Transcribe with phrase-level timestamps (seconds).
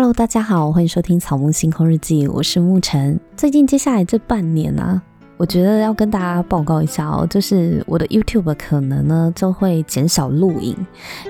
[0.00, 3.18] Hello，大家好，欢迎收听《草木星空日记》，我是沐晨。
[3.36, 5.02] 最近接下来这半年啊，
[5.36, 10.76] 我觉得要跟大家报告一下哦，就是我的 YouTube 可能呢就会减少录影，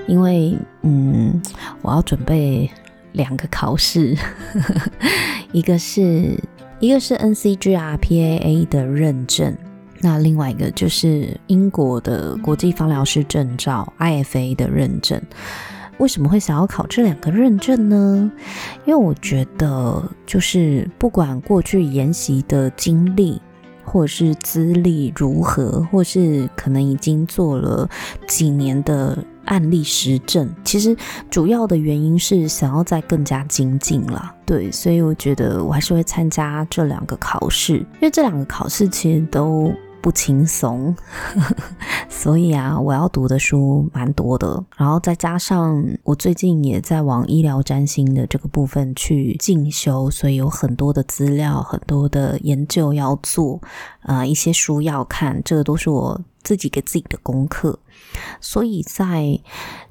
[0.07, 1.41] 因为嗯，
[1.81, 2.69] 我要准备
[3.13, 4.15] 两个考试，
[5.51, 6.39] 一个是
[6.79, 9.57] 一个是 NCGRPAA 的认证，
[9.99, 15.19] 那另外一个就是英国的国际芳疗师证照 IFA 的认证。
[15.99, 18.31] 为什么会想要考这两个认证呢？
[18.85, 23.41] 因为我觉得，就是不管过去研习的经历，
[23.83, 27.87] 或者是资历如何，或是可能已经做了
[28.27, 30.95] 几年的案例实证，其实
[31.29, 34.33] 主要的原因是想要再更加精进啦。
[34.45, 39.73] 对，所以我觉得我还是会参加这两个考试，因为这两个考试其实都。
[40.01, 40.95] 不轻松，
[42.09, 53.61] 所以啊，我要读的书蛮多的，然后再加上我最近也在往医疗占星的这个部分去进修，所以有很多的资料、很多的研究要做，
[54.03, 57.77] 呃，一些书要看，这个都是我自己给自己的功课。
[58.41, 59.39] 所以在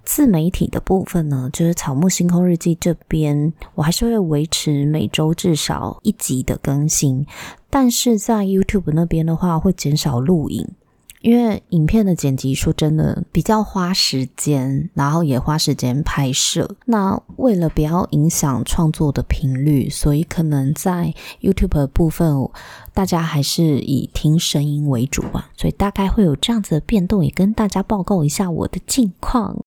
[0.04, 7.26] 自媒体的部分呢，就是草木星空日记这边，我还是会维持每周至少一集的更新。
[7.70, 10.66] 但是在 YouTube 那边的话，会减少录影，
[11.20, 16.76] 因为影片的剪辑说真的比较花时间，然后也花时间拍摄。
[16.86, 22.48] 那为了不要影响创作的频率，所以可能在 YouTube 的部分，
[22.94, 25.50] 大家还是以听声音为主吧。
[25.56, 29.64] 所以大概会有这样子的变动，也跟大家报告一下我的近况。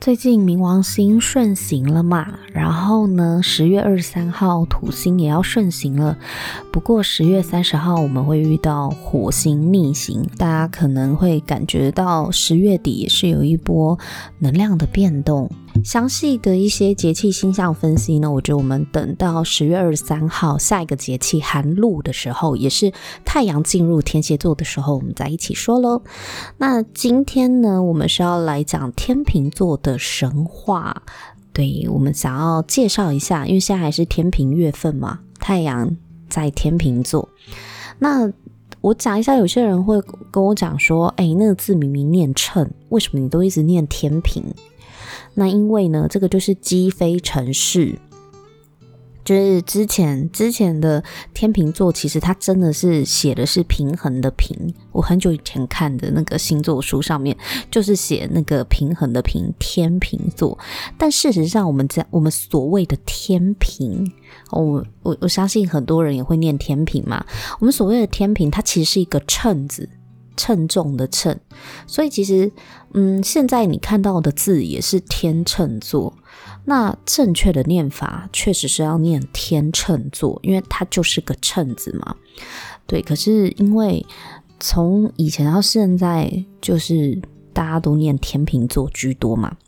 [0.00, 6.16] 最近冥王星顺行了嘛，然后呢，十月二十三号土星也要顺行了。
[6.72, 13.98] 不过十月三十号我们会遇到火星逆行，大家可能会感觉到十月底也是有一波
[14.38, 15.50] 能量的变动。
[15.84, 22.92] 详细的一些节气星象分析呢，我觉得我们等到十月二十三号下一个节气寒露的时候，也是
[23.24, 26.02] 太阳进入天蝎座的时候，我们再一起说喽。
[26.58, 31.02] 那今天呢，我们是要来讲天秤座的神话，
[31.52, 35.96] 对，我们想要介绍一下，因为现在还是天平月份嘛，太阳
[36.28, 37.28] 在天秤座。
[37.98, 38.30] 那
[38.80, 44.44] 我讲一下，有些人会跟我讲说，哎，那个字明明念秤，为什么你都一直念天平？
[45.34, 47.98] 那因为呢，这个就是积非成市，
[49.24, 51.02] 就是之前之前的
[51.32, 54.74] 天秤座，其实它真的是写的是平衡的平。
[54.92, 57.36] 我很久以前看的那个星座书上面，
[57.70, 60.58] 就是写那个平衡的平，天秤座。
[60.98, 64.12] 但事实上，我们在我们所谓的天平，
[64.50, 67.24] 我我我相信很多人也会念天平嘛。
[67.60, 69.88] 我们所谓的天平，它其实是一个秤字。
[70.40, 71.38] 称重的称，
[71.86, 72.50] 所以其实，
[72.94, 76.14] 嗯，现在你看到的字也是天秤座。
[76.64, 82.16] 那正确的念法确实是要念天秤座，因为它就是个秤字嘛。
[82.86, 84.06] 对，可是因为
[84.58, 87.20] 从以前到现在，就是
[87.52, 89.58] 大家都念天秤座居多嘛，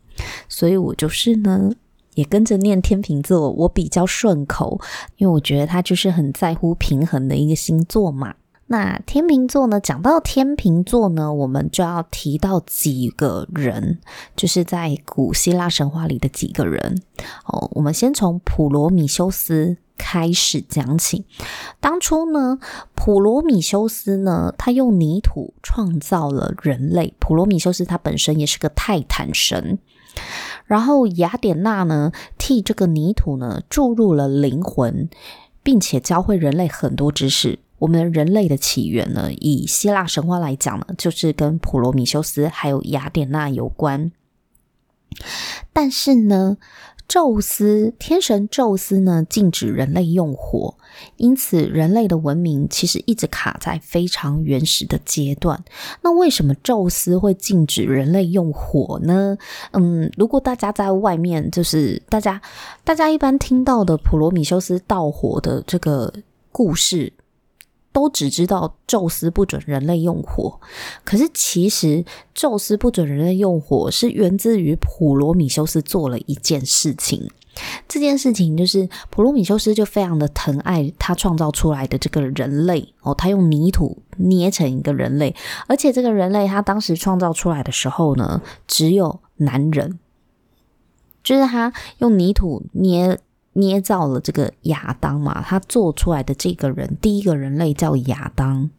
[0.49, 1.71] 所以我就是呢，
[2.15, 4.81] 也跟着念天秤座，我比较顺口，
[5.16, 8.34] 因为我觉得它就是很在乎平衡的一个星座嘛。
[8.72, 9.78] 那天秤座呢？
[9.78, 13.99] 讲到天秤座呢，我们就要提到几个人，
[14.34, 17.03] 就是在古希腊神话里的几个人。
[17.44, 21.27] 哦，我们先从普罗米修斯开始讲起。
[21.81, 22.59] 当初呢，
[22.94, 27.12] 普罗米修斯呢，他用泥土创造了人类。
[27.19, 29.78] 普罗米修斯他本身也是个泰坦神，
[30.65, 35.11] 然后雅典娜呢，替这个泥土呢注入了灵魂，
[35.62, 37.59] 并且教会人类很多知识。
[37.82, 44.12] 我们人类的起源呢，以希腊神话来讲呢，就是跟普罗米修斯还有雅典娜有关。
[45.72, 46.59] 但是呢，
[47.09, 50.76] 宙斯天神宙斯呢，禁止人类用火，
[51.17, 55.64] 因此人类的文明其实一直卡在非常原始的阶段。
[56.02, 59.37] 那为什么宙斯会禁止人类用火呢？
[59.73, 62.40] 嗯，如果大家在外面，就是大家
[62.85, 66.14] 大家一般听到的普罗米修斯盗火的这个
[66.52, 67.12] 故事。
[67.93, 70.59] 都只知道宙斯不准人类用火，
[71.05, 72.05] 可是其实
[72.35, 77.31] 宙斯不准人类用火是源自于普罗米修斯做了一件事情。
[77.87, 85.37] 这件事情就是普罗米修斯就非常的疼爱他创造出来的这个人类哦，他用泥土捏成一个人类，
[85.67, 89.99] 而且这个人类他当时创造出来的时候呢，只有男人。
[91.23, 93.19] 就是他用泥土捏
[93.54, 98.70] 捏造了这个亚当嘛，他做出来的这个人，第一个人类叫亚当。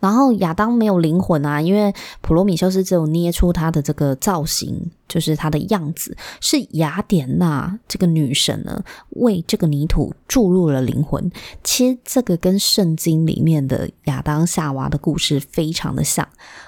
[0.00, 11.30] 然后亚当没有灵魂啊，因为普罗米修斯只有捏出他的这个造型，就是他的样子，是雅典娜这个女神呢，为这个泥土注入了灵魂。
[11.62, 16.26] 其实这个跟圣经里面的亚当夏娃的故事非常的像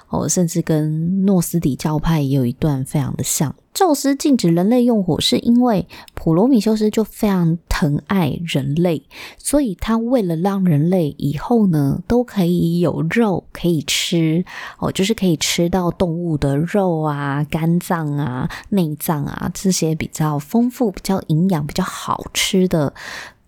[0.08, 3.54] 哦，甚至跟诺斯底教派也有一段非常的像。
[3.72, 9.02] 宙斯禁止人类用火，是因为普罗米修斯就非常疼爱人类，
[9.36, 14.44] 所以他为了让人类以后呢都可以有肉可以吃
[14.78, 22.94] 哦，就是可以吃到动物的肉啊、肝脏啊、啊内脏啊这些比较丰富、比较营养、比较好吃的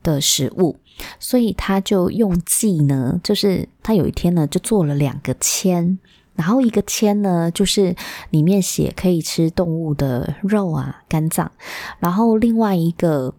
[0.02, 0.76] 的食物，
[1.18, 5.98] 所以他就用计呢，就是他有一天呢就做了两个签。
[6.34, 7.96] 然后一个签呢，就是
[8.28, 11.50] 里面写可以吃动物的肉啊、肝脏，
[11.98, 13.32] 然后另外一个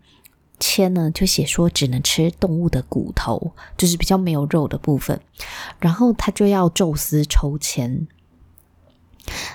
[0.59, 5.21] 签呢，就写说只能吃动物的骨头，就是比较没有肉的部分。
[5.79, 8.07] 然后他就要宙斯抽签，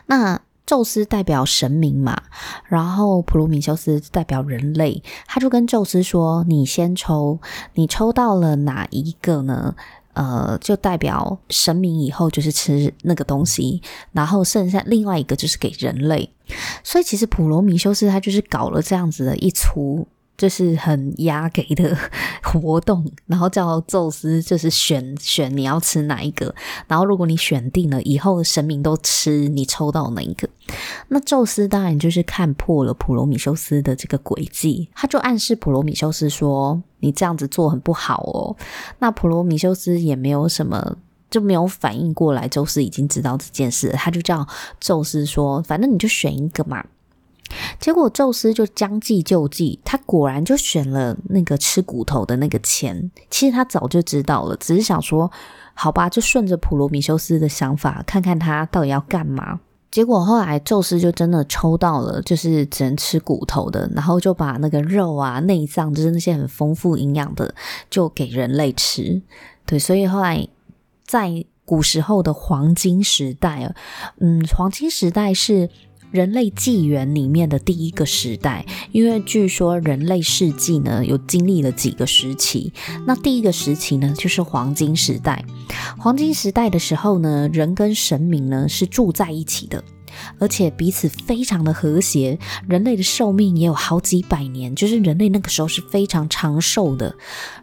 [0.06, 0.40] 那
[0.72, 2.16] 宙斯代表神明嘛，
[2.64, 7.38] 然后普罗米修斯代表人类，他就跟宙斯说：“你先抽，
[7.74, 9.74] 你抽到了哪一个呢？”
[10.14, 13.82] 呃，就代表神明以后就是吃那个东西，
[14.12, 16.32] 然后剩下另外一个就是给人类。
[16.82, 20.08] 所以其实普罗米修斯他就是搞了这样子的一出。
[20.36, 21.96] 就是很压给的
[22.42, 26.52] 活动，然后叫宙斯就是选选你要吃哪一个，
[26.88, 30.48] 然后如果你选定了以后神明都吃你抽到哪一个，
[31.08, 38.56] 那宙斯当然就是看破了普罗米修斯的这个诡计，他就暗示普罗米修斯说你这样子做很不好哦。
[38.98, 40.96] 那普罗米修斯也没有什么
[41.30, 44.46] 就没有反应过来，宙斯已经知道这件事，他就叫
[44.80, 46.84] 宙斯说反正你就选一个嘛。
[47.78, 53.10] 结果宙斯就将计就计，他果然就选了那个吃骨头的那个钱。
[53.30, 55.30] 其实他早就知道了，只是想说，
[55.74, 59.60] 好吧，就顺着普罗米修斯的想法，看看他到底要干嘛。
[59.90, 67.54] 结果后来宙斯就真的抽到了，就是只能吃骨头的，然后就把那个肉啊、内脏，就是那些很丰富营养的，
[67.90, 69.20] 就给人类吃。
[69.66, 70.48] 对，所以后来
[71.06, 73.74] 在古时候的黄金时代，
[74.18, 75.68] 嗯，黄金时代是。
[76.12, 82.72] 人类纪元里面的第一个时代，因为据说人类世纪呢有经历了几个时期，
[83.06, 85.44] 那第一个时期呢就是黄金时代。
[85.98, 89.82] 黄金时代的时候呢，人跟神明呢是住在一起的。
[90.38, 92.38] 而且彼此非常的和谐，
[92.68, 97.14] 人类的寿命也有好几百年，就是人类那个时候是非常长寿的。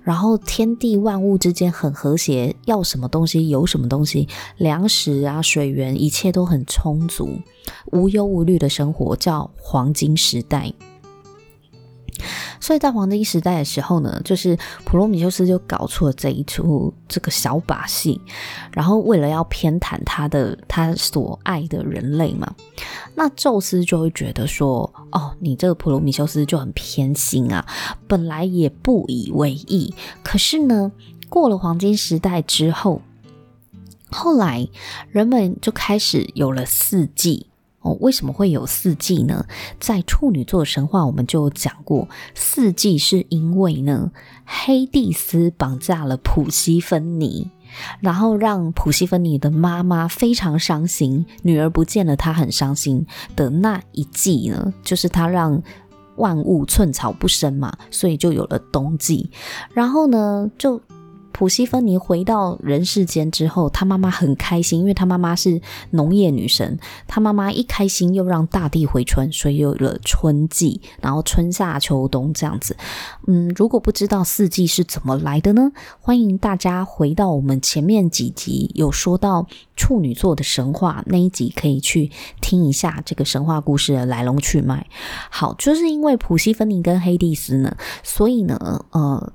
[0.03, 7.39] 然后天地万物之间很和谐，要什么东西有什么东西，粮食啊、水源，一切都很充足，
[7.91, 10.73] 无忧无虑的生活，叫黄金时代。
[12.59, 18.19] 所以在黄金时代的时候呢，就是普罗米修斯就搞出了这一出这个小把戏，
[18.71, 22.53] 然后为了要偏袒他的他所爱的人类嘛，
[23.15, 27.65] 那宙斯就会觉得说，哦，你这个普罗米修斯就很偏心啊，
[28.07, 29.93] 本来也不以为意，
[30.23, 30.91] 可是呢，
[31.29, 33.01] 过了黄金时代之后，
[34.11, 34.67] 后来
[35.11, 37.47] 人们就开始有了四季。
[37.81, 39.45] 哦，为什么会有四季呢？
[39.79, 44.11] 在处女座神话，我们就讲过，四季是因为呢，
[44.45, 47.49] 黑帝斯绑架了普西芬妮，
[48.01, 53.05] 然后让普西芬妮的妈妈非常伤心，女儿不见了，她很伤心
[53.35, 55.61] 的那一季呢，就是他让
[56.17, 59.31] 万物寸草不生嘛，所以就有了冬季，
[59.73, 60.81] 然后呢，就。
[61.31, 66.77] 普西芬尼回到人世间之后，她妈妈很开心，因为她妈妈是农业女神。
[67.07, 72.75] 她妈妈一开心，又让大地回春，所以有了春季，然后春夏秋冬这样子。
[73.27, 75.71] 嗯，如果不知道四季是怎么来的呢？
[76.01, 84.85] 欢迎大家回到我们前面几集有说到处女座的神话那一集，可以去听一下这个神话故事的来龙去脉。
[85.29, 89.33] 好，就是因为普西芬尼跟黑帝斯呢，所以呢，呃。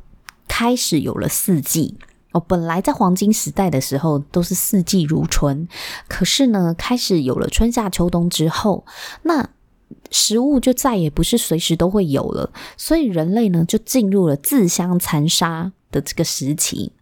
[0.48, 1.96] 开始有了四季
[2.32, 5.68] 哦，本来在黄金时代的时候都是四季如春，
[6.08, 8.84] 可是呢，开始有了春夏秋冬之后，
[9.22, 9.50] 那
[10.10, 16.92] 食物就再也不是随时都会有了，所以人类呢就进入了自相残杀的这个时期。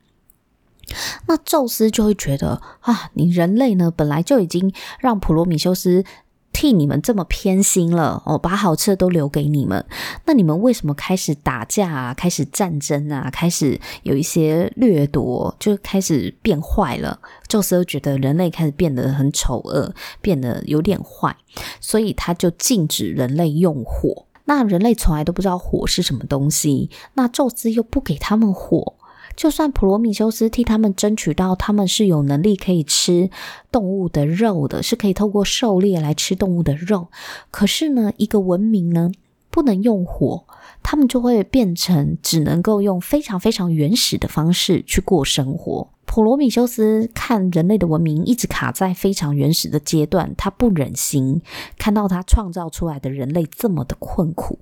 [1.26, 6.04] 那宙斯就会觉得啊，你人类呢本来就已经让普罗米修斯。
[6.52, 9.84] 替你们这么偏心了哦，把好吃的都留给你们，
[10.26, 12.14] 那你们为什么开始打架啊？
[12.14, 13.30] 开始战争啊？
[13.32, 17.18] 开始有一些掠夺，就开始变坏了。
[17.48, 21.36] 宙斯觉得人类开始变得很丑恶，变得有点坏，
[21.80, 24.26] 所以他就禁止人类用火。
[24.44, 28.94] 那人类从来都不知道火是什么东西，那宙斯又不给他们火。
[29.36, 33.30] 就算普罗米修斯替他们争取到他们是有能力可以吃
[33.70, 37.08] 动物的肉的，是可以透过狩猎来吃动物的肉，
[37.50, 39.10] 可是呢，一个文明呢
[39.50, 40.44] 不能用火，
[40.82, 45.91] 他们就会变成只能够用非常非常原始的方式去过生活。
[46.14, 51.40] 普罗米修斯看人类的文明一直卡在非常原始的阶段，他不忍心
[51.78, 54.58] 看到他创造出来的人类这么的困苦。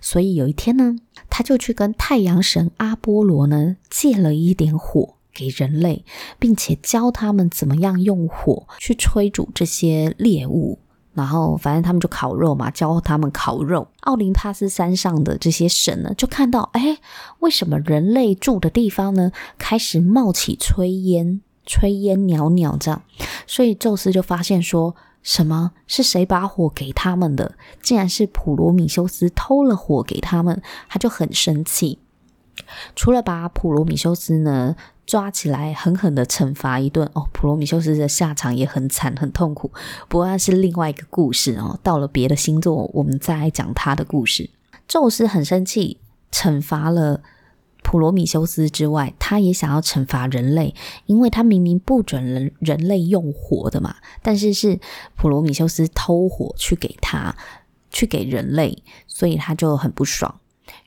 [0.00, 0.94] 所以有一天呢，
[1.28, 6.04] 他就去跟太阳神阿波罗呢借了一点火给人类，
[6.38, 10.78] 并且教他们怎么样用火去炊煮这些猎物。
[11.14, 13.88] 然后反正他们就烤肉嘛，教他们烤肉。
[14.00, 16.98] 奥林帕斯山上的这些神呢，就看到，哎，
[17.38, 23.02] 为什么人类住的地方呢开始冒起炊烟，炊烟袅袅这样？
[23.46, 24.94] 所以宙斯就发现说。
[25.24, 25.70] 什么？
[25.86, 27.54] 是谁把火给他们的？
[27.80, 31.98] 竟然是普罗米修斯偷了火给他们，他就很生气。
[32.94, 34.76] 除了把普罗米修斯呢
[35.06, 39.70] 抓起来狠狠的惩罚一顿哦，普罗米修斯的下场也很惨很痛苦。
[40.08, 41.78] 不过那是另外一个故事哦。
[41.82, 44.50] 到了别的星座，我们再来讲他的故事。
[44.88, 45.98] 宙斯很生气，
[46.32, 47.22] 惩罚了。
[47.86, 54.80] 普罗米修斯之外，他也想要惩罚人类，因为他明明不准人人类用火的嘛，但是是
[55.14, 57.36] 普罗米修斯偷火去给他，
[57.90, 60.40] 去给人类，所以他就很不爽。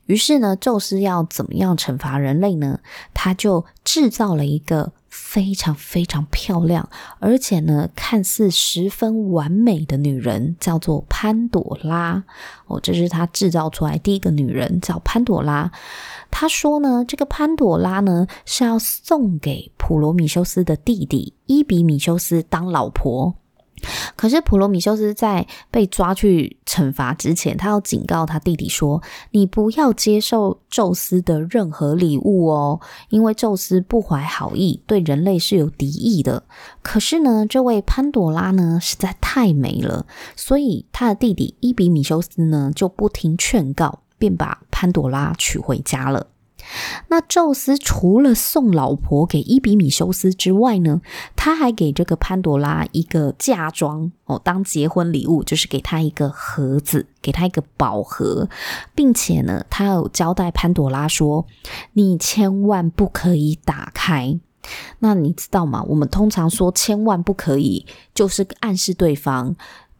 [0.08, 2.80] 于是呢，宙斯要怎么样惩罚人类呢？
[3.14, 12.24] 他就制造了一个非常非常漂亮，而且呢，看似十分完美的女人，叫做潘朵拉。
[12.68, 15.72] 哦，这是他制造出来第一个女人，叫潘朵拉。
[16.32, 23.36] 他说呢，这个潘朵拉呢是要送给普罗米修斯的弟弟伊比米修斯当老婆。
[24.16, 32.80] 可是普罗米修斯在被抓去惩罚之前，他要警告他弟弟说：“你不要接受宙斯的任何礼物哦，
[33.10, 36.44] 因为宙斯不怀好意，对人类是有敌意的。”
[36.82, 40.06] 可是呢，这位潘朵拉呢实在太美了，
[40.36, 46.28] 所以他的弟弟伊比米修斯呢就不听劝告，便把潘朵拉娶回家了。
[47.08, 51.02] 那宙斯除了送老婆给伊比米修斯之外呢，
[51.36, 58.50] 他还给这个潘朵拉一个嫁妆哦，当结婚礼物，就是给他一个盒子，给他一个宝盒，
[58.94, 61.46] 并且呢，他有交代潘朵拉说
[61.94, 64.40] ：“你千万不可以打开。”
[65.00, 65.82] 那你知道吗？
[65.88, 69.56] 我们通常说千万不可以，就是暗示对方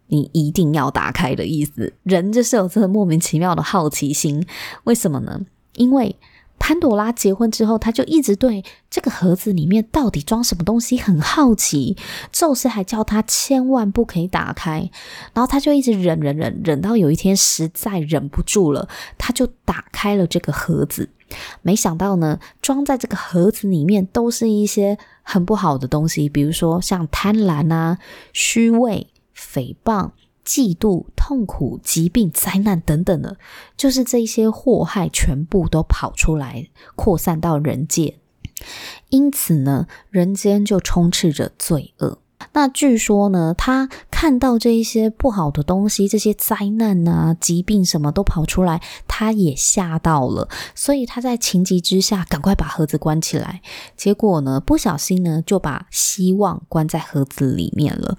[0.08, 1.94] 你一定要打开的意思。
[2.04, 4.46] 人就是有这个莫名其妙的好奇心，
[4.84, 5.40] 为什么呢？
[5.76, 6.14] 因为
[6.60, 11.96] 潘朵拉结婚之后，他就一直对这个盒子里面到底装什么东西很好奇。
[12.32, 14.90] 宙斯还叫他千万不可以打开，
[15.34, 21.10] 然后他就一直忍忍忍，忍到有一天实在忍不住了，他就打开了这个盒子。
[21.62, 27.98] 没想到呢，装在这个盒子里面都是一些很不好的东西，比如说像贪婪啊、
[28.34, 30.12] 虚伪、诽谤。
[30.48, 33.38] 嫉妒、痛苦、疾病、灾难等等的，
[33.76, 38.20] 就是这些祸害全部都跑出来，扩散到人界。
[39.10, 42.20] 因此呢，人间就充斥着罪恶。
[42.54, 53.62] 那据说呢，他看到这一些不好的东西，这些灾难啊、疾病什么都跑出来，他也吓到了，所以他在情急之下赶快把盒子关起来。
[53.98, 58.18] 结果呢，不小心呢，就把希望关在盒子里面了。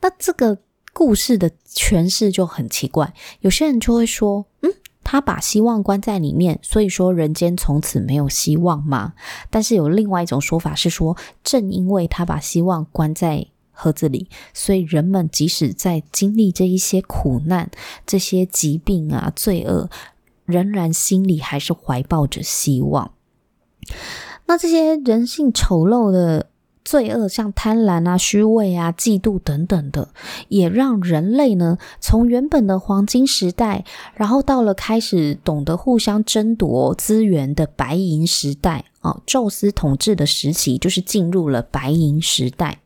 [0.00, 0.58] 那这个。
[0.98, 4.72] 故事的诠释就很奇怪，有些人就会说：“嗯，
[5.04, 9.12] 他把希望关在里面，所以说人间从此没有希望吗？”
[9.48, 17.70] 但是有另外一种说法是说，正因为他把希望关在盒子里，所以人们即使在经历这一些苦难、
[18.04, 19.88] 这些疾病啊、罪恶，
[20.46, 23.12] 仍然心里还是怀抱着希望。
[24.46, 26.47] 那这些人性丑陋的。
[26.88, 30.08] 罪恶像贪婪啊、虚伪啊、嫉妒等等的，
[30.48, 42.78] 也让人类呢，从原本的黄金时代，然后到了开始懂得互相争夺资源的白银时代啊，宙斯统治的时期就是进入了白银时代。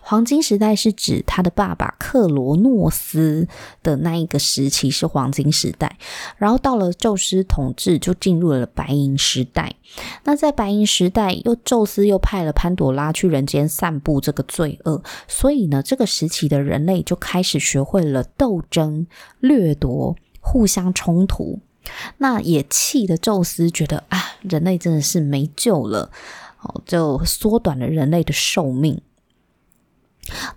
[0.00, 3.48] 黄金时代是指他的爸爸克罗诺斯
[3.82, 5.96] 的那一个时期是黄金时代，
[6.36, 9.74] 然后到了宙斯统治就进入了白银时代。
[10.24, 19.06] 那在白银时代，又宙斯又派了潘朵拉去人间散布这个罪恶，所以呢，这个时期的人类就开始学会了斗争、
[19.40, 21.60] 掠夺、互相冲突。
[22.18, 26.10] 那也气得宙斯觉得啊，人类真的是没救了，
[26.62, 29.00] 哦，就缩短了人类的寿命。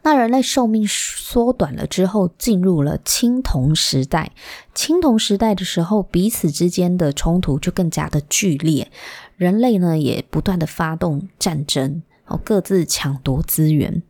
[0.04, 4.32] 那人类寿命缩短了之后，进入了青铜时代。
[4.74, 8.92] 青铜时代的时候，彼此之间的冲突就更加的剧烈，
[9.38, 14.04] 人类呢也不断的发动战争，哦，各自抢夺资源。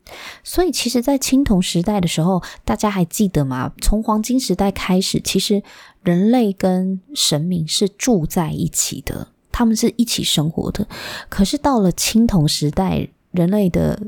[0.44, 3.72] 所以，其实，在青铜时代的时候，大家还记得吗？
[3.80, 5.62] 从黄金时代开始，其实
[6.02, 10.86] 人类跟神明是住在一起的，他们是一起生活的。
[11.30, 14.00] 可是到了青铜时代，人类的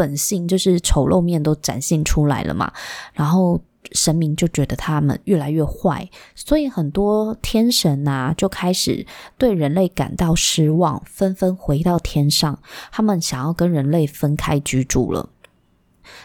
[0.00, 2.72] 本性就是丑陋面都展现出来了嘛，
[3.12, 3.60] 然后
[3.92, 9.04] 神明就觉得他们越来越坏，所以很多天神啊就开始
[9.36, 12.58] 对人类感到失望，纷纷回到天上，
[12.90, 15.28] 他们想要跟人类分开居住了。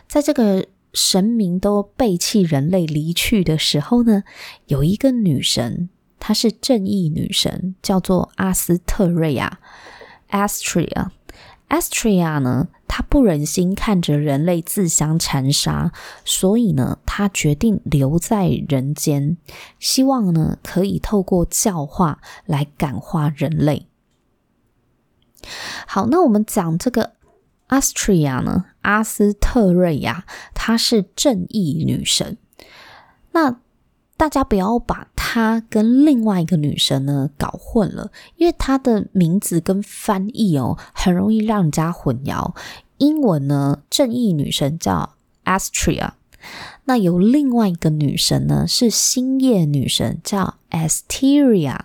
[0.07, 4.23] 在这个神明都背弃人类离去的时候呢，
[4.67, 9.59] 有一个女神，她是正义女神，叫做阿斯特瑞亚
[10.29, 11.09] （Astrea）。
[11.67, 15.91] Astria 呢，他不忍心看着人类自相残杀，
[16.23, 19.37] 所以呢，他决定留在人间，
[19.79, 23.87] 希望呢可以透过教化来感化人类。
[25.87, 27.13] 好，那我们讲这个
[27.67, 32.37] Astria 呢，阿斯特瑞亚，她是正义女神。
[33.31, 33.59] 那
[34.17, 42.53] 大家不要把她跟另外一个女神呢搞混了，因为她的名字跟翻译哦，很容易让人家混淆。
[42.97, 46.11] 英文呢，正义女神叫 Astria，
[46.85, 51.77] 那有另外一个女神呢是星夜女神叫 Asteria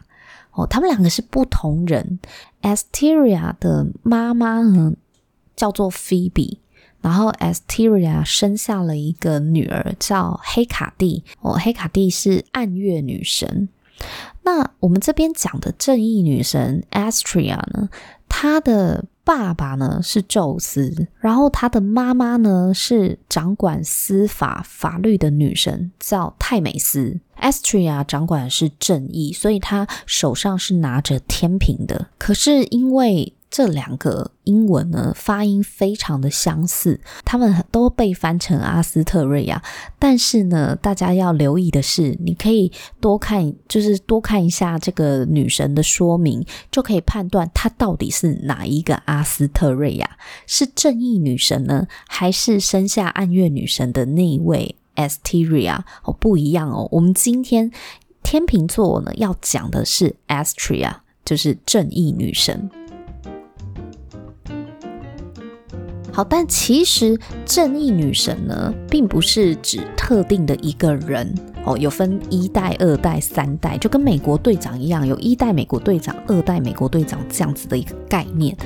[0.52, 2.20] 哦，他们两个是不同人。
[2.62, 4.92] Asteria 的妈妈呢
[5.56, 6.58] 叫做 Phoebe。
[7.00, 11.24] 然后，Asteria 生下了一个女儿，叫黑卡蒂。
[11.40, 13.68] 哦，黑卡蒂是暗月女神。
[14.42, 17.88] 那我们这边讲的正义女神 Astrea 呢，
[18.28, 27.20] 她的爸爸呢是宙斯，然后她的妈妈呢是掌管司法法律的女神，叫泰美斯。
[27.40, 32.08] Astrea 掌管的是正义，所以她手上是拿着天平的。
[32.18, 39.60] 可是因为这两个英文呢，发音非常的相似，他们都被翻成阿斯特瑞亚。
[39.98, 55.80] 但是呢，大家要留意的是，你可以多看，就是多看一下这个女神的说明，就可以判断她到底是哪一个阿斯特瑞亚，是正义女神呢，还是生下暗月女神的那一位 Asteria？
[56.04, 56.88] 哦，不一样哦。
[56.92, 57.72] 我们今天
[58.22, 62.70] 天秤座呢要讲的是 Astria，就是正义女神。
[66.12, 71.32] 好，但其实正义女神呢，并不是指特定的一个人
[71.64, 78.56] 哦，有分一代、二代、三代，就跟美国队长一样，有一代美国队长、二代美国队长这样子的一个概念。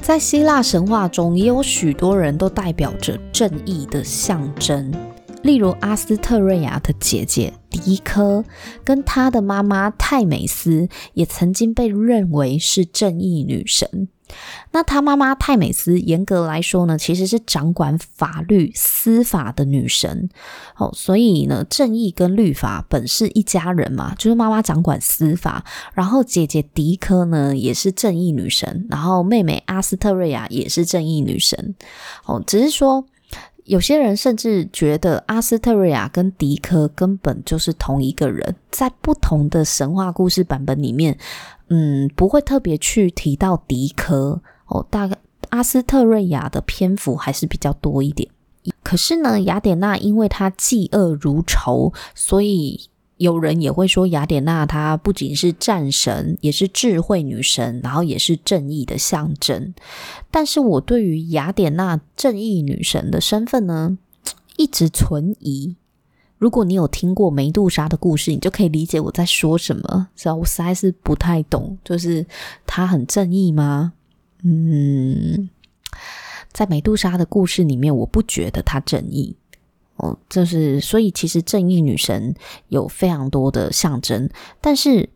[0.00, 4.92] 在希腊神话中，也有许多人都代表着正义的象征，
[5.42, 8.44] 例如阿斯特瑞亚的姐姐狄科，
[8.84, 14.08] 跟她的妈妈泰美斯，也曾经被认为是正义女神。
[14.72, 20.28] 那她妈妈泰美斯，严格来说呢，其实是掌管法律司法的女神。
[20.76, 25.64] 哦，所以呢，正义跟律法本是一家人嘛，就是妈妈掌管司法，
[25.94, 31.74] 然后姐姐狄科呢也是正义女神，然后妹妹阿斯特瑞亚也是正义女神。
[32.24, 33.04] 哦，只是说
[33.68, 41.16] 有些人甚至觉得阿斯特瑞亚跟迪科根本就是同一个人，在不同的神话故事版本里面。
[41.68, 45.18] 嗯，不会特别去提到迪科哦，大概
[45.50, 48.30] 阿斯特瑞亚的篇幅还是比较多一点。
[48.82, 59.74] 可是呢，雅典娜因为她嫉恶如仇，所以有人也会说雅典娜她不仅是战神，也是智慧女神，然后也是正义的象征。
[60.30, 63.98] 但是我对于雅典娜正义女神的身份呢，
[64.56, 65.76] 一直存疑。
[66.38, 70.06] 如果你有听过梅杜莎的故事，你就可以理解我在说什么。
[70.14, 72.24] 只要我实在是不太懂，就是
[72.64, 73.94] 她很正义吗？
[74.44, 75.50] 嗯，
[76.52, 79.34] 在梅杜莎的故事里面，我不觉得她正义。
[79.98, 82.34] 哦，就是所以其实正义女神
[82.68, 84.28] 有非常多的象征，
[84.60, 85.08] 但是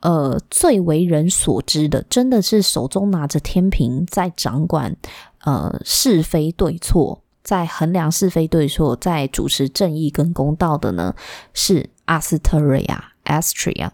[0.00, 4.96] 呃，最为人所知的，真的是手中拿着天平在掌管
[5.44, 7.22] 呃是非对错。
[7.42, 11.14] 在衡量是非对错，在主持正义跟公道的呢，
[11.54, 13.92] 是阿斯特瑞亚 （Astria）。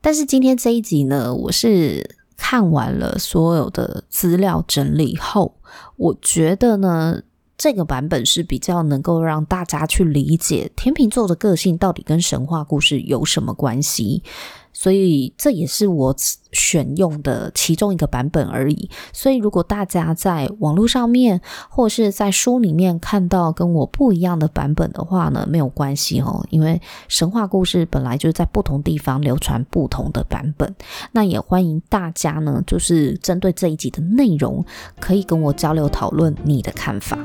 [0.00, 5.54] 但是今天这一集呢，我是看完了所有的资料整理后，
[5.94, 7.22] 我觉得呢，
[7.62, 14.24] 这个版本是比较能够让大家去理解天秤座的个性到底跟神话故事有什么关系。
[14.72, 16.16] 所以这也是我
[16.50, 18.90] 选用的其中一个版本而已。
[19.12, 30.74] 所以如果大家在网络上面或是在书里面看到跟我不一样的版本的话呢，没有关系哦，因为神话故事本来就是在不同地方流传不同的版本。
[31.12, 34.64] 那也欢迎大家呢，就是针对这一集的内容，
[34.98, 37.16] 可以跟我交流讨论你的看法。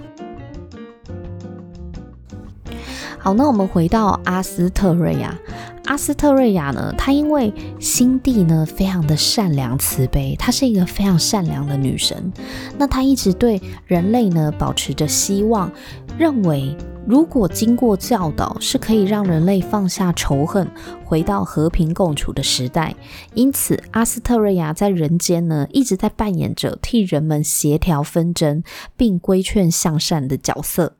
[3.27, 5.37] 好，那我们回到阿斯特瑞亚。
[5.83, 12.31] 阿斯特瑞亚呢，她因为心地呢非常的善良慈悲，她是一个非常善良的女神。
[12.77, 15.69] 那她一直对人类呢保持着希望，
[16.17, 16.73] 认为
[17.05, 20.65] 如果经过教导，是可以让人类放下仇恨，
[21.03, 22.95] 回到和平共处的时代。
[23.33, 28.63] 因此，阿斯特瑞亚在人间呢一直在扮演着替人们协调纷争，
[28.95, 30.93] 并规劝向善的角色。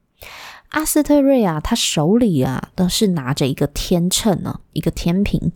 [0.70, 5.52] 阿斯特瑞啊，他手里啊都是拿着一个天秤呢，一个天平，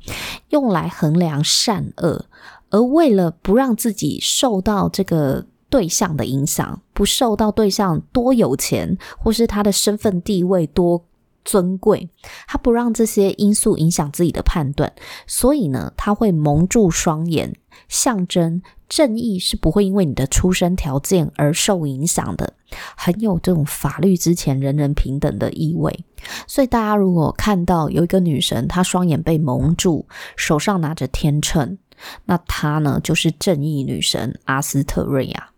[0.49, 2.25] 用来衡量善恶。
[2.69, 11.05] 而为了不让自己受到这个对象的影响，不受到对象多有钱，或是他的身份地位多
[11.43, 12.09] 尊贵，
[12.47, 14.93] 他不让这些因素影响自己的判断，
[15.27, 17.55] 所以呢，他会蒙住双眼，
[17.87, 18.61] 象征。
[18.89, 22.55] 正义是不会因为你的出生条件而受影响的，
[22.97, 26.03] 很有这种法律之前人人平等的意味。
[26.45, 31.77] 所以大家如果看到有一个女神，她双眼被蒙住，手上拿着天秤，
[32.25, 35.50] 那她呢就是正义女神阿斯特瑞亚。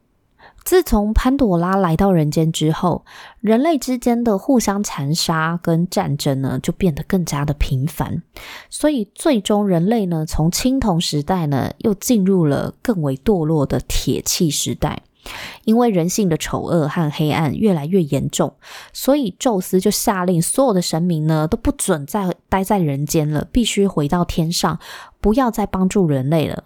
[0.63, 3.05] 自从潘朵拉来到人间之后，
[3.41, 8.23] 人类之间的互相残杀跟战争呢，就变得更加的频繁。
[8.69, 15.03] 所以最终人类呢，从青铜时代呢，又进入了更为堕落的铁器时代。
[15.63, 18.53] 因为人性的丑恶和黑暗越来越严重，
[18.91, 24.77] 所以宙斯就下令所有的神明呢，都不准再待在人间了，必须回到天上，
[25.21, 26.65] 不要再帮助人类了。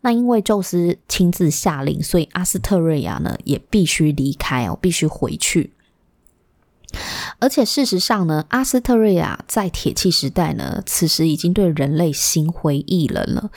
[0.00, 5.72] 那因为宙斯亲自下令，所以阿斯特瑞亚呢也必须离开哦，必须回去。
[7.38, 13.50] 而且事实上呢，阿斯特瑞亚在铁器时代呢，此时已经对人类心灰意冷了。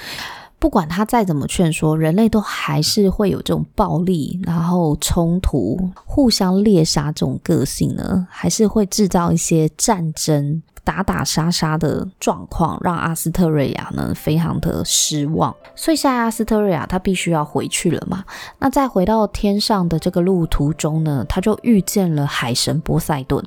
[0.62, 10.62] 不管他再怎么劝说，人类都还是会有这种暴力，然后冲突、互相猎杀这种个性呢，还是会制造一些战争。
[10.84, 18.24] 打打杀杀的状况让阿斯特瑞亚呢非常的失望，所以现在阿斯特瑞亚他必须要回去了嘛。
[18.58, 23.44] 那在回到天上的这个路途中呢，他就遇见了海神波塞顿。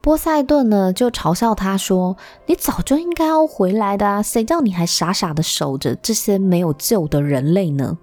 [0.00, 2.16] 波塞顿呢就嘲笑他说
[2.46, 7.98] ：“你早就应该要回来的啊，谁叫你还傻傻的守着这些没有救的人类呢？”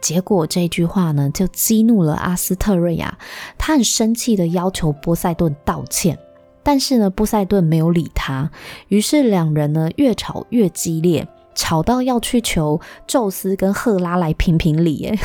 [0.00, 3.18] 结果这句话呢就激怒了阿斯特瑞亚，
[3.58, 6.18] 他很生气的要求波塞顿道歉。
[6.62, 8.50] 但是呢，波塞顿没有理他，
[8.88, 15.04] 于是两人呢越吵越激烈，吵到要去求宙斯跟赫拉来评评理。
[15.06, 15.18] 诶，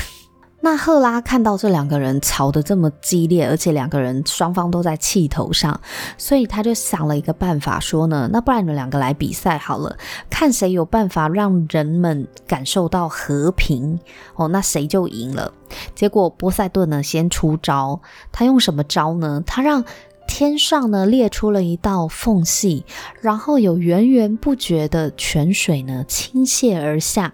[0.70, 5.80] 那赫拉看到这两个人吵得这么激烈，而且两个人双方都在气头上，
[6.18, 9.96] 所以他就想了一个办法，说呢，那不然你们两个来比赛好了，
[10.30, 13.98] 看谁有办法让人们感受到和平
[14.36, 15.54] 哦，那谁就赢了。
[15.96, 18.02] 结果波塞顿呢先出招，
[18.34, 19.42] 他用什么招呢？
[19.48, 19.86] 他让
[20.28, 22.86] 天上呢裂出了一道缝隙，
[23.22, 27.34] 然后有源源不绝的泉水呢倾泻而下。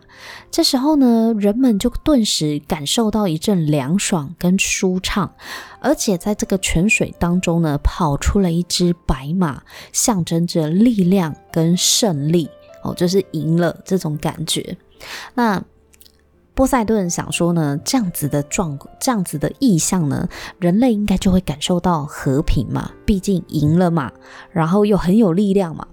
[0.49, 5.34] 这时候呢，人们就顿时感受到一阵凉爽跟舒畅，
[5.82, 12.47] 而且在这个泉水当中呢，跑出了一只白马，象征着力量跟胜利
[12.84, 14.77] 哦，就是赢了这种感觉。
[15.34, 15.62] 那。
[16.56, 24.12] 波塞顿想说呢，这样子的状，这样子的意象呢，人类应该就会感受到和平嘛，毕竟赢了嘛，
[24.52, 25.88] 然后又很有力量嘛。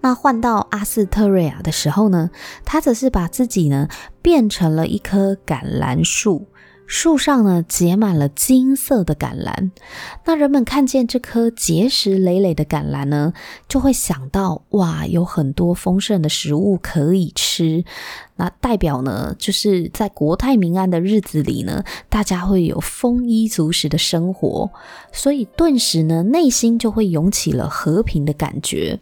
[0.00, 2.30] 那换到阿斯特瑞亚的时候呢，
[2.64, 3.88] 他则是把自己呢
[4.22, 6.48] 变成了一棵橄榄树。
[6.90, 9.70] 树上呢结满了金色的橄榄，
[10.24, 13.32] 那人们看见这颗结实累累的橄榄呢，
[13.68, 17.84] 就会想到哇，有很多丰盛的食物可以吃。
[18.34, 24.68] 那代表呢，就是在国泰民安的日子里呢，大家会有丰衣足食的生活，
[25.12, 28.98] 所以顿时呢，内心就会涌起了和平的感觉。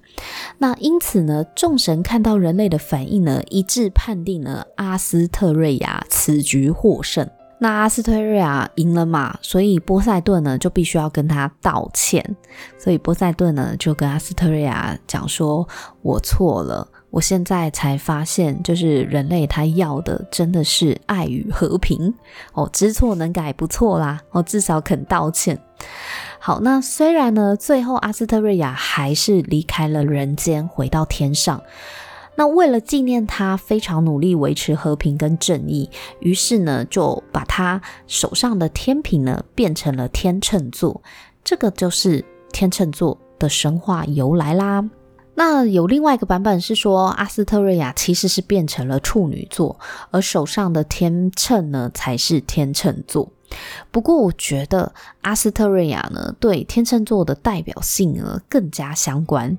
[0.58, 7.26] 那因此呢，众神看到人类的反应呢，一致判定了阿斯特瑞亚此局获胜。
[7.60, 12.36] 那阿斯特瑞亚赢了嘛，所以波塞顿呢就必须要跟他道歉。
[12.78, 15.66] 所以波塞顿呢就跟阿斯特瑞亚讲说
[16.02, 22.14] ：“我错了，我现在才发现，就是人类他要的真的是爱与和平。
[22.52, 25.58] 哦，知错能改不错啦，哦，至少肯道歉。
[26.38, 31.60] 好，那虽然呢，最后阿斯特瑞亚还是离开了人间，回到天上。”
[32.38, 41.02] 那为了纪念他非常努力维持和平跟正义，于是呢就把他手上的天平呢变成了天秤座，
[41.42, 44.88] 这个就是天秤座的神话由来啦。
[45.34, 49.76] 那有另外一个版本是说，阿斯特瑞亚其实是变成了处女座，
[50.12, 53.28] 而手上的天秤呢才是天秤座。
[53.90, 59.58] 不过我觉得阿斯特瑞亚呢对天秤座的代表性呢更加相关。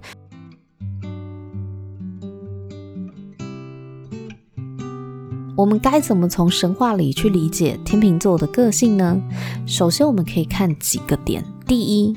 [5.59, 9.21] 我们该怎么从神话里去理解天秤座的个性呢？
[9.65, 11.43] 首先，我们可以看几个点。
[11.67, 12.15] 第一，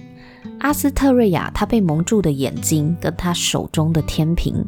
[0.61, 4.65] 阿斯特瑞亚她被蒙住的眼睛跟她手中的天平。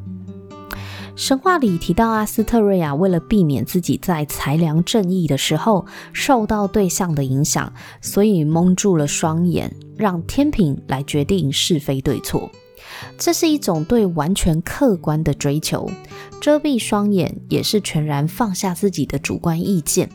[1.15, 12.51] 神话里提到，阿斯特瑞亚为了避免自己在裁量正义的时候受到对象的影响，所以蒙住了双眼，让天平来决定是非对错。
[13.19, 15.91] 这是一种对完全客观的追求，
[16.41, 20.11] 遮蔽双眼也是全然放下自己的主观意见。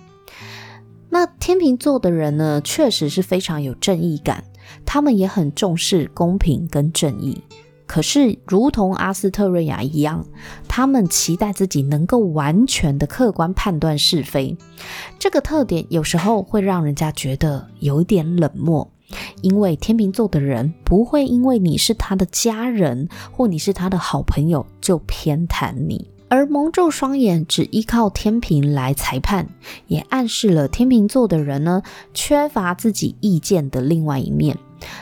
[1.10, 4.44] 那天秤座的人呢，确实是非常有正义感，
[4.86, 7.42] 他们也很重视公平跟正义。
[7.88, 10.24] 可是，如同阿斯特瑞亚一样，
[10.68, 14.56] 他们期待自己能够完全的客观判断是非。
[15.18, 18.88] 这个特点有时候会让人家觉得有点冷漠。
[19.42, 29.48] 因为天秤座的人不会因为你是他的家人或你是他的好朋友就偏袒你，而蒙住双眼只依靠天平来裁判，
[29.88, 31.82] 也暗示了天秤座的人呢，
[32.14, 34.58] 缺乏自己意见的另外一面。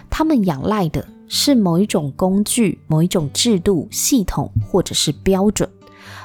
[0.10, 5.70] 他们仰赖的是某一种工具、某一种制度、系统或者是标准，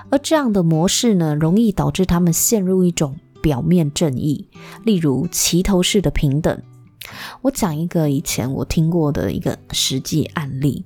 [0.08, 4.46] 而这样的模式呢，容易导致他们陷入一种表面正义，
[4.84, 6.62] 例如齐头式的平等。
[7.40, 10.84] 我讲一个以前我听过的一个实际案例，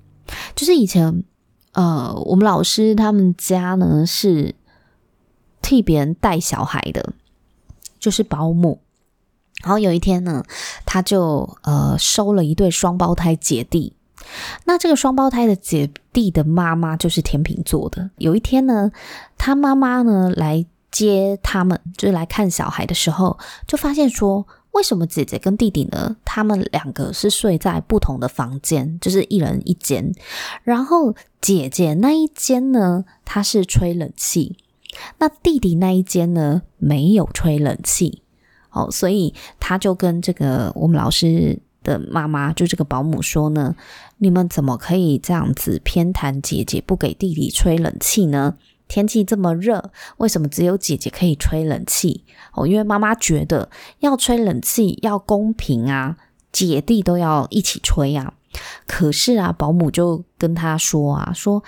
[0.54, 1.24] 就是以前，
[1.72, 4.54] 呃，我们老师他们家呢是
[5.60, 7.12] 替别人带小孩的，
[7.98, 8.80] 就是保姆。
[9.62, 10.44] 然后有一天呢，
[10.84, 13.94] 他就呃收了一对双胞胎姐弟。
[14.64, 18.10] 那这个双胞胎的姐弟的妈妈就是天秤座的。
[18.18, 18.90] 有一天呢，
[19.38, 24.46] 他妈妈呢来接他们，就是来看小孩的时候，就发现说。
[24.76, 26.16] 为什么姐姐跟弟弟呢？
[26.22, 30.12] 他们两个是睡在不同的房间，就是一人一间。
[30.64, 34.54] 然后姐姐那一间呢，她是吹冷气；
[35.18, 38.22] 那弟弟那一间呢，没有吹冷气。
[38.70, 43.74] 哦，所以他就跟这个我们老师的妈妈，就这个保姆说呢
[44.18, 48.58] ：“你们怎么可以这样子偏袒姐姐，不给弟弟吹冷气呢？”
[48.88, 52.25] 天气这么热，为什么只有姐姐可以吹冷气？
[52.53, 56.16] 哦，因为妈妈觉得要吹冷气要公平啊，
[56.53, 58.35] 姐弟都要一起吹啊。
[58.87, 61.62] 可是啊，保姆就跟她说啊，说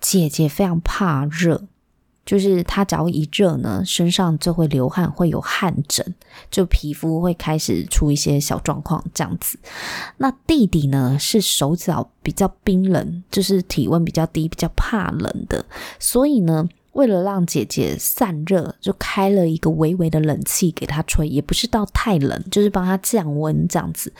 [0.00, 1.64] 姐姐非常怕热。
[2.26, 6.14] 就是他只要一热呢，身上就会流汗，会有汗疹，
[6.48, 9.58] 就皮肤会开始出一些小状况这样子。
[10.18, 15.64] 那弟弟呢，是手脚比较冰冷，就是体温比较低，比较怕冷的。
[15.98, 24.12] 所以呢，为了让姐姐散热，就开了一个微微的冷气给她吹，也不是到太冷，就是帮她降温这样子。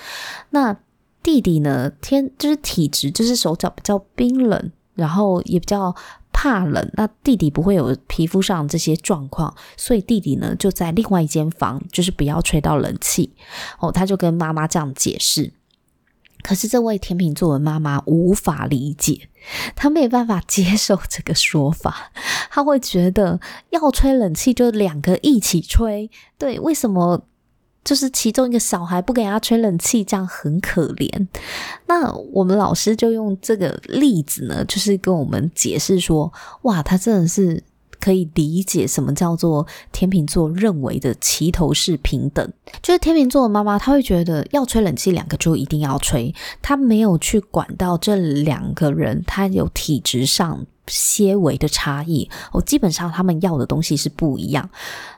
[0.49, 0.77] 那
[1.23, 5.95] 弟弟呢，天就是体质，就是手脚比较冰冷，然后也比较。
[6.43, 13.35] 怕冷，那弟弟不会有皮肤上这些状况，所以弟弟呢就在另外一间房，就是不要吹到冷气。
[13.79, 15.53] 哦，他就跟妈妈这样解释。
[16.41, 19.29] 可是这位天秤座的妈妈无法理解，
[19.77, 22.11] 她没有办法接受这个说法，
[22.51, 27.27] 她会觉得要吹冷气就两个一起吹，对，为什么？
[27.83, 31.27] 就是其中一个小孩不给他吹冷气，这样很可怜。
[31.87, 36.31] 那我们老师就用这个例子呢，就是跟我们解释说，
[36.63, 37.63] 哇，他真的是
[37.99, 42.53] 可以理解什么叫做天秤座认为的齐头式平等。
[42.83, 52.29] 就是天秤座的妈妈，她会觉得要吹冷气，两个就一定要吹，她没有去管到这两个人，他有体质上些微的差异。
[52.53, 54.69] 哦，基本上他们要的东西是不一样，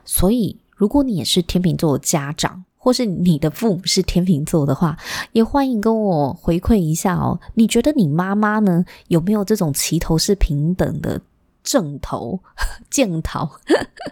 [0.05, 0.57] 所以。
[0.83, 4.97] 如果你也是天秤座的家长，或是你的父母是天秤座的话，
[5.31, 7.39] 也欢迎跟我回馈一下哦。
[7.53, 11.21] 你觉得你妈妈呢，有没有这种齐头是平等的
[11.63, 12.37] 正头
[12.91, 13.49] 镜头，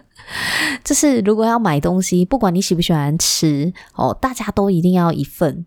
[0.82, 5.66] 就是如果要买东西，不管你喜不喜欢吃哦，大家都一定要一份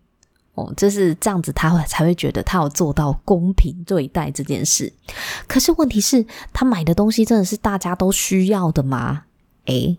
[0.54, 4.92] 哦，就是这样子，他会才会觉得他有做到公平对待这件事。
[5.46, 9.22] 可是问题是，他买的东西真的是大家都需要的吗？
[9.66, 9.98] 诶，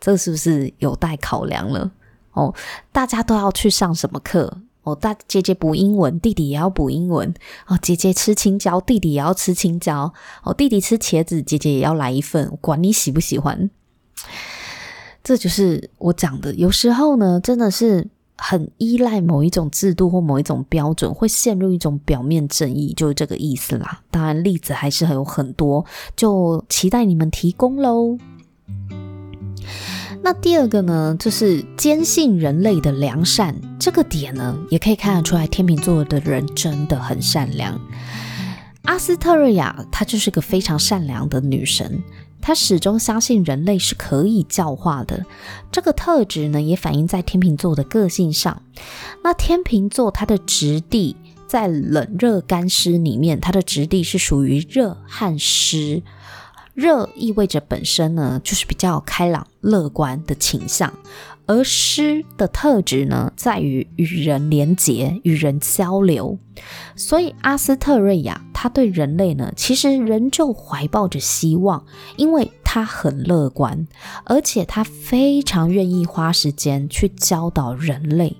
[0.00, 1.90] 这是不是有待考量了？
[2.32, 2.54] 哦，
[2.92, 4.58] 大家都要去上什么课？
[4.84, 7.34] 哦，大姐姐补英文，弟弟也要补英文。
[7.66, 10.14] 哦，姐姐吃青椒，弟弟也要吃青椒。
[10.44, 13.68] 哦，弟弟吃茄子，姐姐也要来一份，管你喜不喜欢。
[15.22, 24.00] 这就是我讲的，有时候呢，真的是很依赖某一种制度或某一种标准，会陷入一种表面正义，就是这个意思啦。
[24.10, 25.84] 当然，例子还是还有很多，
[26.16, 28.16] 就期待你们提供喽。
[30.22, 37.80] 那第二个呢，就是坚信人类的良善，这个点呢，也可以看得出来，天秤座的人真的很善良。
[38.82, 42.02] 阿斯特瑞亚她就是个非常善良的女神，
[42.40, 45.24] 她始终相信人类是可以教化的。
[45.70, 48.62] 这个特质呢，也反映在天秤座的个性上。
[49.22, 56.02] 那天秤座它的质地在冷热干湿里面，它的质地是属于热和湿。
[56.78, 60.92] 热意味着本身呢，就是比较开朗、乐观的倾向，
[61.44, 66.38] 而湿的特质呢，在于与人连结、与人交流。
[66.94, 71.84] 所以阿斯特瑞亚，他对人类呢，其实仍旧怀抱着希望，
[72.16, 73.88] 因为他很乐观，
[74.22, 78.36] 而且他非常愿意花时间去教导人类。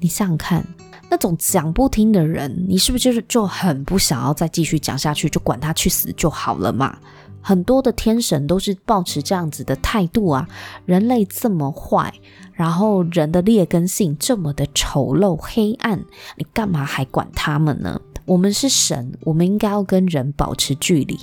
[0.00, 0.66] 你想想看，
[1.08, 6.98] 那种讲不听的人，你是不是就是就很不想要再继续讲下去，就管他去死就好了嘛？
[7.48, 10.48] 很多的天神都是抱持这样子的态度啊，
[10.84, 12.12] 人类这么坏，
[12.54, 16.04] 然后人的劣根性这么的丑陋黑暗，
[16.36, 18.00] 你干嘛还管他们呢？
[18.24, 21.16] 我们是神，我们应该要跟人保持距离。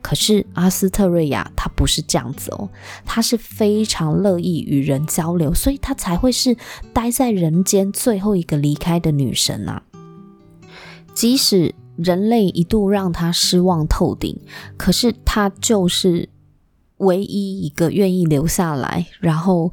[0.00, 2.68] 可是阿斯特瑞亚她不是这样子哦，
[3.06, 6.56] 她是非常乐意与人交流，所以她才会是
[6.92, 9.80] 待在人间最后一个离开的女神啊。
[11.14, 14.38] 即使人类一度让他失望透顶，
[14.76, 16.28] 可是他就是
[16.98, 19.72] 唯一一个愿意留下来，然后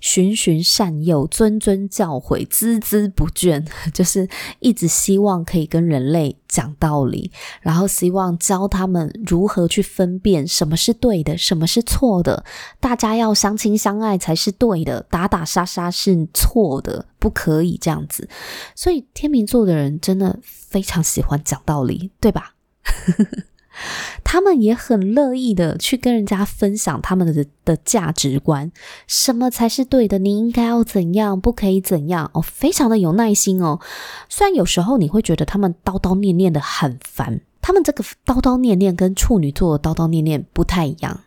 [0.00, 4.28] 循循善诱、谆谆教诲、孜孜不倦， 就是
[4.60, 7.30] 一直希望可以跟人类讲道理，
[7.60, 12.44] 然后希望教他们如何去分辨什么是对的，什么是错的。
[12.78, 18.28] 大家要相亲相爱才是对的，打打杀杀是错的，不可以这样子。
[18.74, 22.54] 所以天秤座的人真的非常喜欢讲道理，对吧？
[24.24, 28.72] 他们也很乐意的去跟人家分享他们的的价值观，
[29.06, 30.18] 什么才是对的？
[30.18, 32.30] 你应该要怎样，不可以怎样？
[32.34, 33.80] 哦，非常的有耐心哦。
[34.28, 41.20] 虽然有时候你会觉得他们叨叨念念的很烦，他们这个叨叨念念跟处女座的叨叨念念不太一样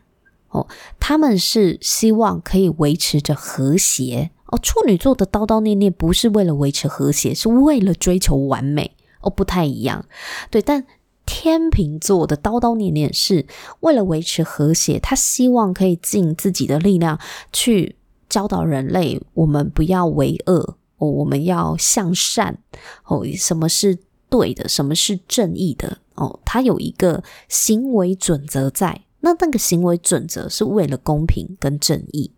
[0.48, 0.66] 哦。
[0.98, 4.58] 他们是希望可以维持着和谐哦。
[4.62, 10.04] 处女座的叨叨念念不是为了维持和谐，是为了追求完美哦，不太一样。
[10.50, 10.84] 对，但。
[11.32, 13.46] 天秤座的叨叨念念是
[13.78, 17.20] 为了维持和谐，他希望可以尽自己的力量
[17.52, 17.94] 去
[18.28, 22.58] 教导人类，我们不要为恶哦，我们要向善
[23.04, 23.96] 哦，什么是
[24.28, 32.32] 对的，什么是正义的哦，他有一个行为准则在，那那个行为准则是为了公平跟正义。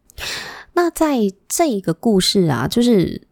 [0.75, 3.23] 那在这一个故事啊，就是。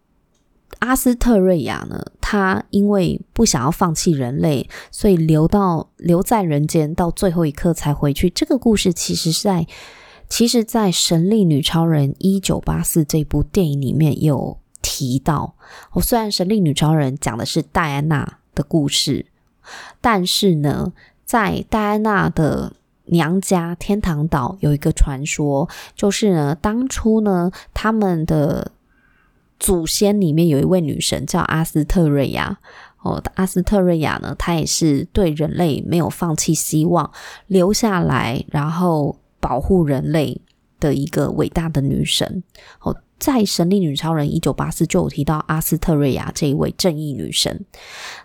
[0.81, 8.29] 阿斯特瑞亚呢，他因为不想要放弃人类，所以留到留在人间，到最后一刻才回去。
[8.31, 9.67] 这个故事其实是在，
[10.29, 15.55] 其实，在《神力女超人一九八四》这部电影里面有提到。
[15.93, 19.27] 哦，虽然《神力女超人》讲的是戴安娜的故事，
[20.01, 20.95] 但是呢，
[21.27, 22.73] 在戴安娜的
[23.05, 28.73] 娘家天堂岛有一个传说，就是呢，当初呢，他们的。
[29.61, 32.59] 祖先里面有一位女神叫阿斯特瑞亚
[33.03, 37.13] 哦，阿斯特瑞亚呢，她也是对人类没有放弃希望，
[37.47, 40.41] 留下来然后保护人类
[40.81, 42.43] 的一个伟大的女神
[42.81, 42.97] 哦。
[43.21, 47.67] 在《神力女超人》一九八四就有提到阿斯特瑞亚这一位正义女神。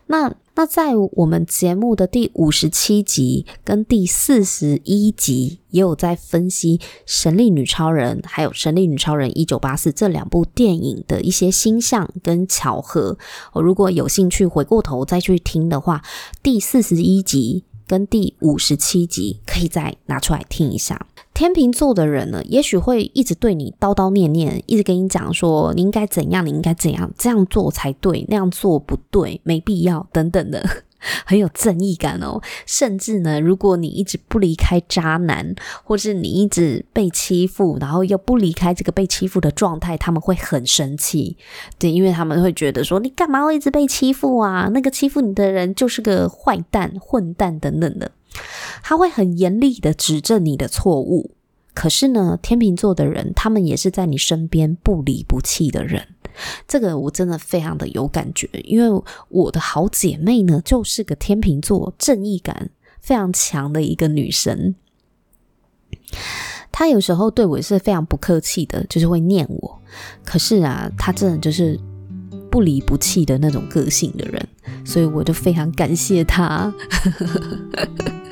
[0.08, 13.17] 那那在我们节目的第五十七集跟第四十一集也有在分析《神力女超人》还有《神力女超人一九八四》这两部电影的一些星象跟巧合。
[13.51, 16.01] 我如果有兴趣回过头再去听的话，
[16.41, 21.05] 第四十一集跟第五十七集可以再拿出来听一下。
[21.35, 30.65] 天秤座的人呢，也许会一直对你叨叨念念，一直跟你讲说你应该怎样，你应该怎样，这样做才对，那样做不对，没必要等等的。
[31.23, 32.41] 很有正义感哦。
[32.65, 41.36] 甚至呢，如果你一直不离开渣男，或是你一直被欺负，然后又不离开这个被欺负的状态，他们会很生气。
[41.77, 44.69] 对，因为他们会觉得说，你干嘛要一直被欺负啊？
[44.73, 48.09] 那个欺负你的人就是个坏蛋、混蛋等等的，
[48.83, 51.31] 他会很严厉的指正你的错误。
[51.73, 56.07] 可是呢，天秤座的人，他们也是在你身边不离不弃的人。
[56.67, 62.69] 这个我真的非常的有感觉，因为我的好姐妹呢，就是个天秤座，正义感
[63.01, 64.75] 非常强的一个女生。
[66.71, 69.81] 她有时候对我是非常不客气的，就是会念我。
[70.23, 71.79] 可是啊，她真的就是
[72.49, 74.47] 不离不弃的那种个性的人，
[74.86, 76.73] 所以我就非常感谢她。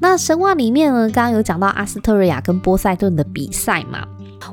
[0.00, 4.06] 那神话里面呢，刚刚有讲到阿斯特瑞亚跟波塞顿的比赛嘛。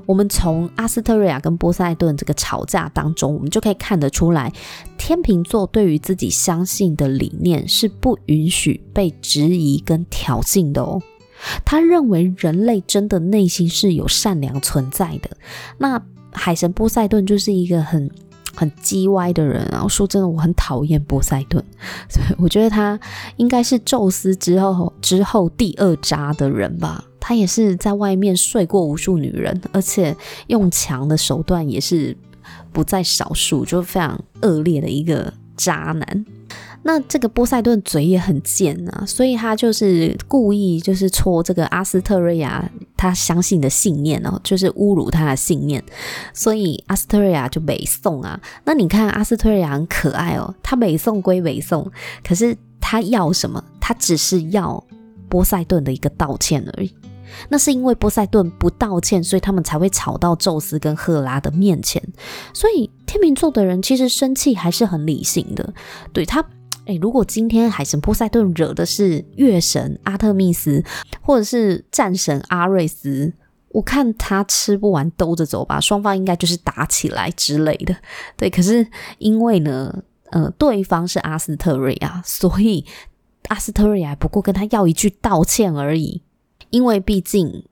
[0.06, 4.52] 我们从阿斯特瑞亚跟波塞顿这个吵架当中，我们就可以看得出来，
[4.98, 11.02] 天秤座对于自己相信的理念是不允许被质疑跟挑衅的哦。
[11.64, 15.30] 他认为人类真的内心是有善良存在的。
[15.78, 16.02] 那
[16.34, 18.12] 海神波塞顿就是一个很。
[18.58, 19.88] 很叽歪的人然后！
[19.88, 21.64] 说真的，我很讨厌波塞顿，
[22.10, 23.00] 所以我觉得他
[23.36, 27.04] 应该是宙斯之后之后第二渣的人吧。
[27.20, 30.16] 他也是在外面睡过无数女人，而且
[30.48, 32.18] 用强的手段也是
[32.72, 36.26] 不在少数，就非常恶劣的一个渣男。
[36.88, 45.84] 那这个波塞顿嘴也很贱啊，所以他就是故意就是戳这个阿斯特瑞亚他相信的信念哦，就是侮辱他的信念，
[46.34, 48.40] 所以阿斯特瑞亚就北宋啊。
[48.64, 51.92] 那你看阿斯特瑞亚很可爱哦，他北宋归北宋，
[52.24, 53.62] 可是他要什么？
[53.82, 54.82] 他只是要
[55.28, 56.96] 波塞顿的一个道歉而已。
[57.50, 62.02] 那是因为波塞顿不道歉，所以他们才会吵到宙斯跟赫拉的面前。
[62.54, 65.74] 所以天秤座的人其实生气还是很理性的，
[66.14, 66.46] 对他。
[66.88, 70.84] 诶，如果今天海神波塞顿惹的是月神阿特密斯，
[71.22, 73.34] 或者是战神阿瑞斯，
[73.70, 77.96] 我看他吃不完兜着走吧，双方应该就是打起来之类的。
[78.38, 82.86] 对，可是因为呢，呃，对方是阿斯特瑞亚，所以
[83.50, 86.22] 阿斯特瑞亚不过跟他要一句道歉而已。
[86.70, 87.66] 因为毕竟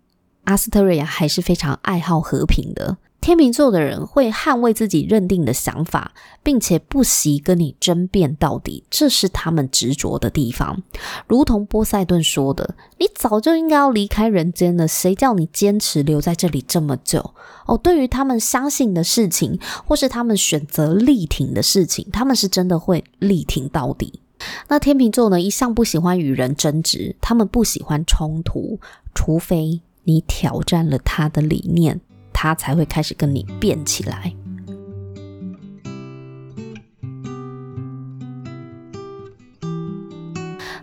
[0.44, 2.98] 阿斯特瑞亚还是非常爱好和平的。
[3.26, 6.12] 天秤座的人会捍卫自己认定的想法，
[6.44, 10.84] 并且不惜跟你争辩到底，这是他们执着的地方。
[11.26, 17.34] 如同波塞顿说的：“你早就应该要离开人间了，谁叫你坚持留在这里这么久？”
[17.66, 24.20] 哦，对于他们相信的事情，或是他们选择力挺的事情，他们是真的会力挺到底。
[24.68, 28.80] 那天秤座呢，一向不喜欢与人争执，他们不喜欢冲突，
[29.16, 32.02] 除非你挑战了他的理念。
[32.46, 34.32] 他才会开始跟你变起来。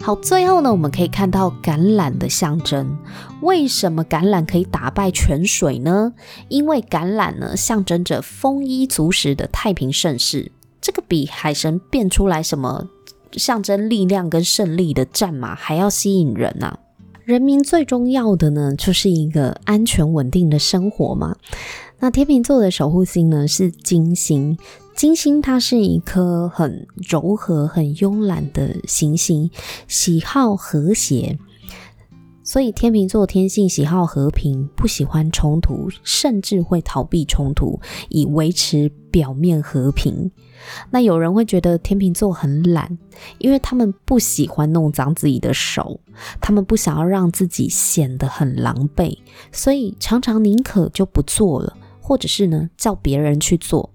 [0.01, 2.99] 好，最后呢，我们可以看到橄榄的象征。
[3.43, 6.15] 为什么橄榄可以打败泉水呢？
[6.49, 10.51] 因为橄榄呢，象征着丰衣足食的太平盛世。
[10.81, 12.89] 这个比海神变出来什么
[13.35, 16.81] 象征力量跟胜利的战马还要吸引人呐、
[17.25, 21.37] 人民最重要的呢，就是一个安全稳定的生活嘛。
[22.01, 24.59] 那天秤座的守护星呢，是金星，
[24.97, 29.51] 金星它是一颗很柔和、很慵懒的行星，
[29.87, 31.39] 喜好和谐。
[32.53, 37.81] 所以天秤座天性喜好和平，不喜欢冲突，甚至会逃避冲突，
[38.11, 40.31] 以维持表面和平。
[40.91, 42.99] 那有人会觉得天秤座很懒，
[43.39, 45.99] 因为他们不喜欢弄脏自己的手，
[46.43, 49.17] 他们不想要让自己显得很狼狈，
[49.51, 53.95] 所以常常宁可就不做了，或者是呢叫别人去做，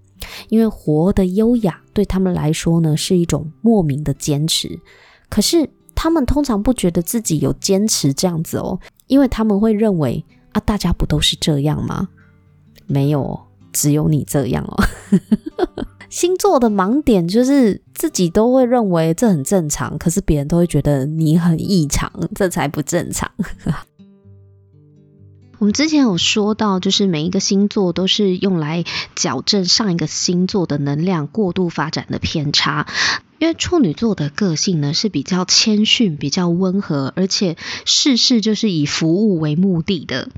[0.50, 4.80] 因为活得优雅对他们来说呢是一种莫名的坚持。
[5.30, 5.70] 可是。
[6.00, 12.08] 他们通常不觉得自己有坚持这样子哦，因为他们会认为啊，大家不都是这样吗？
[12.86, 14.84] 没有，只有你这样哦。
[16.08, 23.32] 星座的盲点就是自己都会认为这很正常，可是别人都会觉得你很异常，这才不正常。
[25.58, 28.86] 我们之前有说到，就是每一个星座都是用来
[29.16, 32.86] 矫正上一个星座的能量过度发展的偏差。
[33.40, 40.30] 因为处女座的个性呢是比较谦逊、比较温和，而且事事就是以服务为目的的，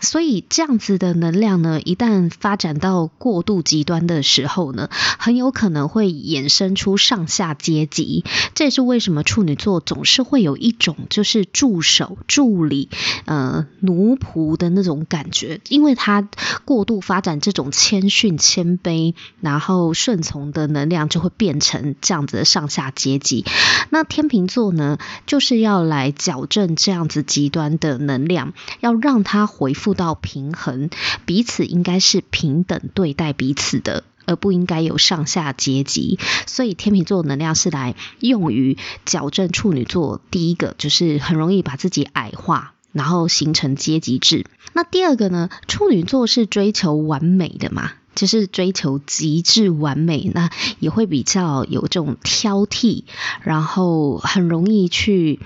[0.00, 4.88] 所以这样子的能量呢，一旦发展到过度极端的时候呢，
[5.18, 8.24] 很有可能会衍生出上下阶级。
[8.54, 12.88] 这也是为什么处女座总是会有一种就是助手、助理、
[13.24, 16.28] 呃奴仆的那种感觉，因为他
[16.64, 23.44] 过度发展这种谦逊、谦卑，然后顺从的能量就会变成这样子上下阶级。
[23.90, 30.90] 那天秤座呢，就是要来矫正这样子极端的能量，要让它回复到平衡，
[31.26, 36.18] 彼此应该是平等对待彼此的，而不应该有上下阶级。
[36.46, 44.46] 所以天秤座能量是来用于矫正处女座，第一个就是很容易把自己矮化，然后形成阶级制。
[44.72, 47.92] 那第二个呢，处女座是追求完美的嘛。
[48.14, 53.04] 就是追求极致完美，那也会比较有这种挑剔，
[53.42, 55.40] 然后很容易去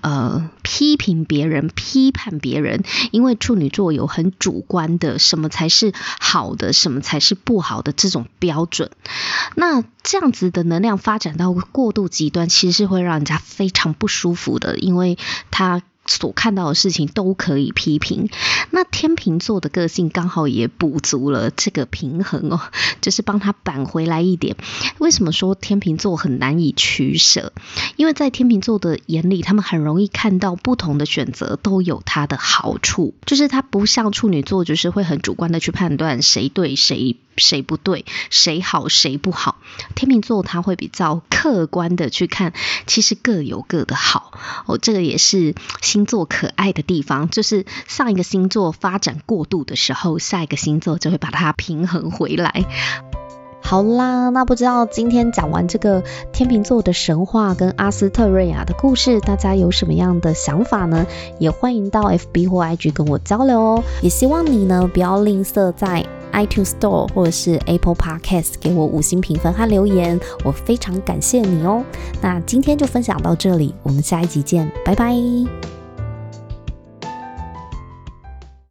[0.00, 2.82] 呃批评别人、批判别人，
[3.12, 8.90] 因为处女座有很主观的什么才是好的，什么才是不好的这种标准。
[9.54, 15.18] 那这样子的能量发展到过度极端，其实是会让人家非常不舒服的，因为
[15.50, 15.82] 他。
[16.12, 18.28] 所看到的事情都可以批评，
[18.70, 22.60] 那天秤座的个性刚好也补足了这个平衡哦，
[23.00, 24.56] 就是帮他扳回来一点。
[24.98, 27.52] 为什么说天秤座很难以取舍？
[27.96, 37.16] 因为在天秤座的眼里，他们很容易看到不同的选择都有它的好处，就是他不像处女座，就是会很主观的去判断谁对谁。
[37.36, 39.56] 谁不对，谁好，谁不好？
[39.94, 42.52] 天秤座他会比较客观的去看，
[42.86, 44.32] 其实各有各的好
[44.66, 44.78] 哦。
[44.78, 52.64] 这个也是星座可爱的地方，就是上一个星座发展过度的时候，下一个星座就会把它平衡回来。
[53.62, 56.02] 好啦，那不知道今天讲完这个
[56.32, 61.06] 天秤座的神话跟阿斯特瑞亚的故事，大家有什么样的想法呢？
[61.38, 63.82] 也欢迎到 FB 或 IG 跟我交流哦。
[64.02, 71.82] 也希望你呢不要吝啬在 iTunes Store 或者是 Apple Podcast 给我五星评分和留言，我非常感谢你哦。
[72.20, 75.81] 那今天就分享到这里，我们下一集见，拜拜。